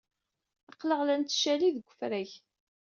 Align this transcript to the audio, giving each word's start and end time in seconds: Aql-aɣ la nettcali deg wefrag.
Aql-aɣ 0.71 1.01
la 1.03 1.15
nettcali 1.17 1.69
deg 1.75 1.85
wefrag. 1.87 2.29